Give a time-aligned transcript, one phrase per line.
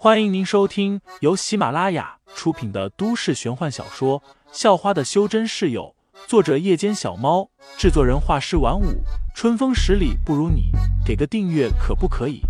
[0.00, 4.20] 欢迎您收听由喜马拉雅出品的都市玄幻小说
[4.52, 5.92] 《校花的修真室友》，
[6.28, 9.02] 作者：夜间小猫，制作人：画师晚舞，
[9.34, 10.70] 春风十里不如你，
[11.04, 12.42] 给个订阅可不可以？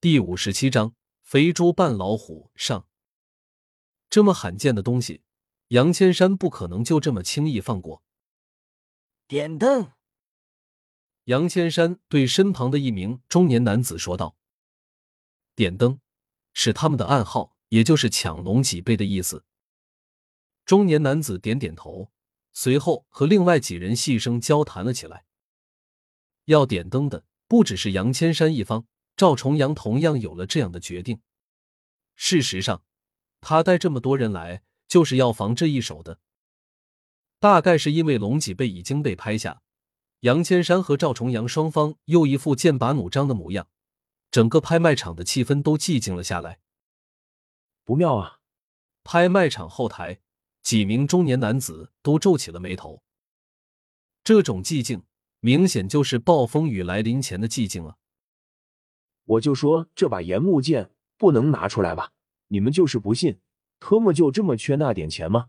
[0.00, 2.86] 第五十七章：肥猪扮老虎上。
[4.08, 5.22] 这么罕见的东西。
[5.70, 8.02] 杨千山不可能就这么轻易放过。
[9.28, 9.92] 点灯。
[11.24, 14.36] 杨千山对身旁的一名中年男子说道
[15.54, 16.00] ：“点灯，
[16.52, 19.44] 是他们的暗号，也就是抢龙脊背的意思。”
[20.66, 22.10] 中年男子点点头，
[22.52, 25.24] 随后和另外几人细声交谈了起来。
[26.46, 31.20] 要点灯的不只是杨千山一方，赵重阳同样有了这样的决定。
[32.16, 32.82] 事实上，
[33.40, 34.64] 他带这么多人来。
[34.90, 36.18] 就是要防这一手的，
[37.38, 39.62] 大概是因为龙脊背已经被拍下，
[40.20, 43.68] 杨千山和赵重阳双方又一副剑拔弩张的模样，
[44.32, 46.58] 整个拍卖场的气氛都寂静了下来。
[47.84, 48.40] 不妙啊！
[49.04, 50.20] 拍卖场后台
[50.60, 53.04] 几名中年男子都皱起了眉头，
[54.24, 55.04] 这种寂静
[55.38, 57.96] 明显就是暴风雨来临前的寂静啊！
[59.24, 62.12] 我就说这把岩木剑不能拿出来吧，
[62.48, 63.40] 你们就是不信。
[63.80, 65.48] 特么就这么缺那点钱吗？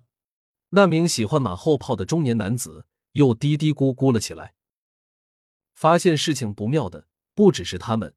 [0.69, 4.55] 那名喜欢马后炮的中年男子又嘀嘀咕咕了起来。
[5.73, 8.15] 发现事情不妙的不只是他们，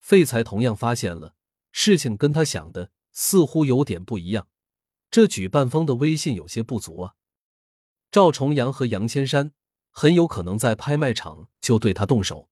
[0.00, 1.34] 废材同样发现了
[1.70, 4.48] 事情跟他想的似乎有点不一样。
[5.10, 7.14] 这举办方的威信有些不足啊！
[8.10, 9.52] 赵重阳和杨千山
[9.90, 12.48] 很有可能在拍卖场就对他动手，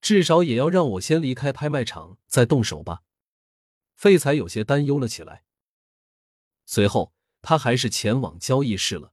[0.00, 3.02] 至少也要让我先离开拍卖场再动手吧。
[3.96, 5.44] 废材有些担忧了起来。
[6.64, 9.12] 随后，他还是前往交易室了。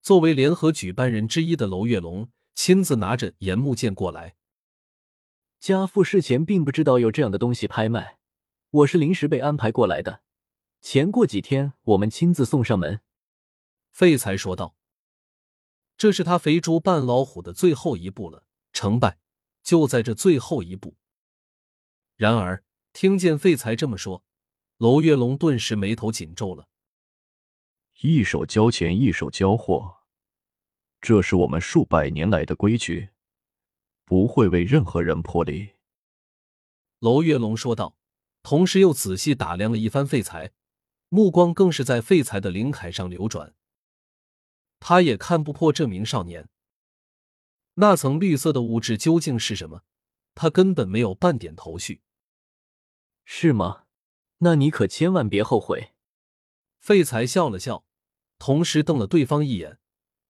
[0.00, 4.36] 作为联合举办人之一的娄月龙亲自拿着岩木剑过来。
[5.58, 8.18] 家父事前并不知道有这样的东西拍卖，
[8.70, 10.22] 我是临时被安排过来的。
[10.80, 13.00] 前过几天，我们亲自送上门。
[13.90, 14.76] 废材说道
[15.98, 19.18] ：“这是他肥猪扮老虎的最后一步了，成败
[19.64, 20.96] 就在这最后一步。”
[22.14, 22.62] 然而，
[22.92, 24.24] 听见废材这么说。
[24.78, 26.68] 娄月龙顿时眉头紧皱了。
[28.00, 30.04] 一手交钱，一手交货，
[31.00, 33.08] 这是我们数百年来的规矩，
[34.04, 35.74] 不会为任何人破例。
[37.00, 37.96] 娄月龙说道，
[38.44, 40.52] 同时又仔细打量了一番废材，
[41.08, 43.56] 目光更是在废材的灵铠上流转。
[44.78, 46.48] 他也看不破这名少年
[47.74, 49.82] 那层绿色的物质究竟是什么，
[50.36, 52.00] 他根本没有半点头绪。
[53.24, 53.86] 是吗？
[54.38, 55.94] 那你可千万别后悔。
[56.78, 57.84] 废材笑了笑，
[58.38, 59.78] 同时瞪了对方一眼，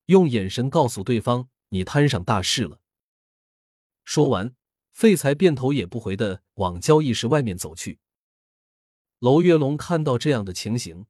[0.06, 2.80] 用眼神告诉对方：“你摊上大事了。”
[4.04, 4.54] 说完，
[4.92, 8.00] 废材便头也不回的往交易室外面走去。
[9.18, 11.06] 娄月龙看到这样的情形，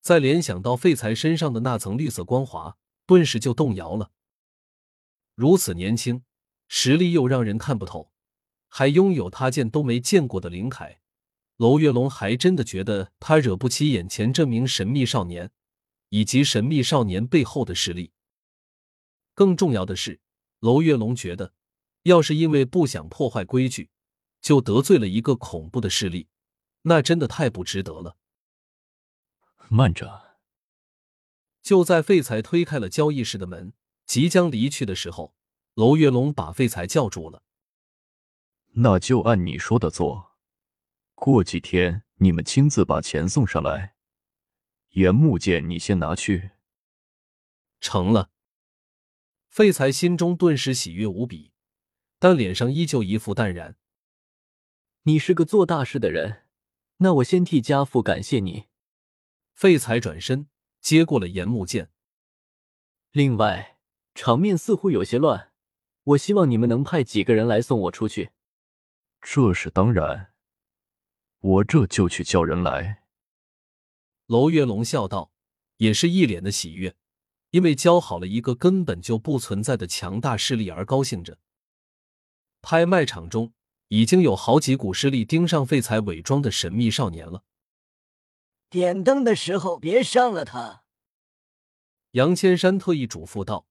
[0.00, 4.12] 再联想到废材身上的那层绿色光华，顿时就动摇了。
[5.34, 6.24] 如此年轻，
[6.66, 8.10] 实力又让人看不透，
[8.68, 10.98] 还拥有他见都没见过的灵铠。
[11.58, 15.50] 娄月龙还真的觉得他惹不起眼前这名神秘少年，
[16.08, 18.12] 以及神秘少年背后的势力。
[19.34, 20.20] 更重要的是，
[20.60, 21.52] 娄月龙觉得，
[22.04, 23.90] 要是因为不想破坏规矩，
[24.40, 26.28] 就得罪了一个恐怖的势力，
[26.82, 28.16] 那真的太不值得了。
[29.68, 30.38] 慢着！
[31.60, 33.72] 就在废材推开了交易室的门，
[34.06, 35.34] 即将离去的时候，
[35.74, 37.42] 娄月龙把废材叫住了。
[38.74, 40.27] 那就按你说的做。
[41.20, 43.96] 过几天你们亲自把钱送上来，
[44.90, 46.52] 原木剑你先拿去。
[47.80, 48.30] 成了。
[49.48, 51.52] 废材心中顿时喜悦无比，
[52.20, 53.76] 但脸上依旧一副淡然。
[55.02, 56.44] 你是个做大事的人，
[56.98, 58.66] 那我先替家父感谢你。
[59.52, 60.48] 废材转身
[60.80, 61.90] 接过了岩木剑。
[63.10, 63.78] 另外，
[64.14, 65.52] 场面似乎有些乱，
[66.04, 68.30] 我希望你们能派几个人来送我出去。
[69.20, 70.32] 这是当然。
[71.40, 73.02] 我这就去叫人来。
[74.26, 75.32] 娄月龙笑道，
[75.76, 76.96] 也是一脸的喜悦，
[77.50, 81.38] 因为交好了一个根本就不存在的强大势力而高兴着。
[82.60, 83.52] 拍卖场中
[83.88, 87.44] 已经有好几股势力盯上废材伪装的神秘少年了。
[88.68, 90.82] 点灯的时候别伤了他。
[92.12, 93.66] 杨千山特意嘱咐道，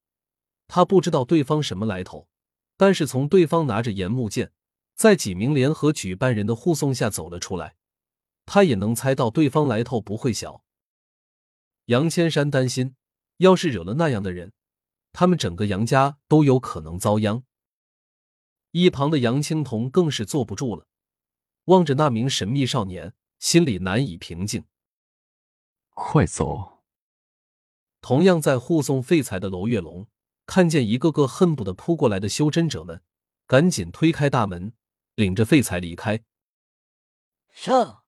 [0.67, 2.29] 他不知道对方什么来头，
[2.77, 4.53] 但是从对方拿着岩木剑。
[4.97, 7.75] 在几名联合举办人的护送下走了出来，
[8.47, 10.63] 他也能猜到对方来头不会小。
[11.85, 12.95] 杨千山担心
[13.37, 14.53] 要是惹了那样的人，
[15.13, 17.43] 他们整个杨家都有可能遭殃。
[18.71, 20.87] 一旁的杨青桐更是坐不住了，
[21.65, 24.65] 望着那名神秘少年，心里难以平静。
[25.91, 26.83] 快走！
[28.01, 30.07] 同样在护送废材的娄月龙，
[30.47, 33.03] 看见一个个恨不得扑过来的修真者们，
[33.45, 34.73] 赶紧推开大门，
[35.17, 36.23] 领着废材离开。
[37.49, 38.03] 上！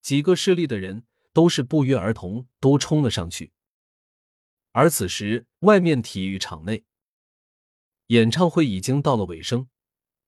[0.00, 1.04] 几个势力的人
[1.34, 3.52] 都是不约而同，都冲了上去。
[4.70, 6.86] 而此时，外面体育场内，
[8.06, 9.68] 演唱会已经到了尾声，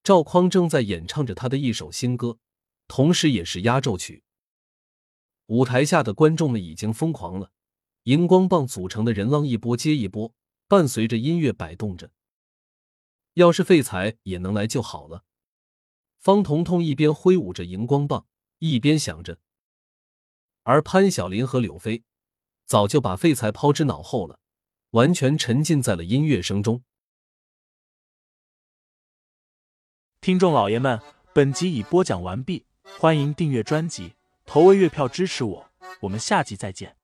[0.03, 2.39] 赵匡正在演唱着他的一首新歌，
[2.87, 4.23] 同时也是压轴曲。
[5.47, 7.53] 舞台下的观众们已经疯狂了，
[8.03, 10.35] 荧光棒组成的人浪一波接一波，
[10.69, 12.11] 伴随着音乐摆动着。
[13.33, 15.25] 要是废材也能来就好了。
[16.25, 18.27] 方彤彤一边挥舞着荧光棒，
[18.59, 19.37] 一边想着，
[20.63, 22.03] 而潘晓林和柳飞。
[22.65, 24.41] 早就把废材抛之脑后了，
[24.93, 26.83] 完全沉浸在了音乐声中。
[30.23, 30.99] 听众老爷们，
[31.35, 32.65] 本集已播讲完毕，
[32.99, 34.15] 欢迎订阅专辑，
[34.47, 35.71] 投喂月票支持我，
[36.01, 36.97] 我们下集再见。